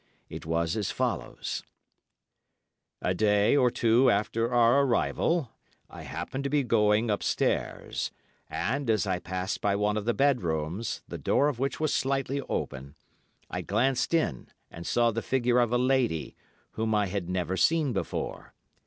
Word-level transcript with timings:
It 0.29 0.47
was 0.47 0.75
as 0.75 0.89
follows:— 0.89 1.61
"A 3.03 3.13
day 3.13 3.55
or 3.55 3.69
two 3.69 4.09
after 4.09 4.51
our 4.51 4.81
arrival 4.81 5.51
I 5.91 6.01
happened 6.01 6.43
to 6.45 6.49
be 6.49 6.63
going 6.63 7.11
upstairs, 7.11 8.09
and, 8.49 8.89
as 8.89 9.05
I 9.05 9.19
passed 9.19 9.61
by 9.61 9.75
one 9.75 9.97
of 9.97 10.05
the 10.05 10.15
bedrooms, 10.15 11.03
the 11.07 11.19
door 11.19 11.49
of 11.49 11.59
which 11.59 11.79
was 11.79 11.93
slightly 11.93 12.41
open, 12.49 12.95
I 13.47 13.61
glanced 13.61 14.15
in, 14.15 14.47
and 14.71 14.87
saw 14.87 15.11
the 15.11 15.21
figure 15.21 15.59
of 15.59 15.71
a 15.71 15.77
lady, 15.77 16.35
whom 16.71 16.95
I 16.95 17.05
had 17.05 17.29
never 17.29 17.55
seen 17.55 17.93
before. 17.93 18.55